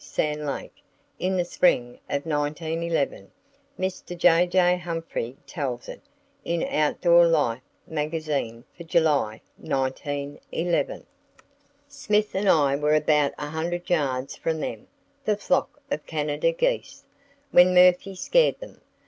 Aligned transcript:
(Sand 0.03 0.47
Lake), 0.47 0.81
in 1.19 1.37
the 1.37 1.45
spring 1.45 1.99
of 2.09 2.25
1911. 2.25 3.29
Mr. 3.79 4.17
J.J. 4.17 4.77
Humphrey 4.77 5.37
tells 5.45 5.87
it, 5.87 6.01
in 6.43 6.63
Outdoor 6.63 7.27
Life 7.27 7.61
magazine 7.85 8.63
for 8.75 8.83
July, 8.83 9.41
1911. 9.57 11.05
"Smith 11.87 12.33
and 12.33 12.49
I 12.49 12.75
were 12.77 12.95
about 12.95 13.33
a 13.37 13.49
hundred 13.51 13.87
yards 13.91 14.35
from 14.35 14.59
them 14.59 14.87
[the 15.23 15.37
flock 15.37 15.79
of 15.91 16.03
Canada 16.07 16.51
geese], 16.51 17.05
when 17.51 17.71
Murphy 17.75 18.15
scared 18.15 18.59
them. 18.59 18.81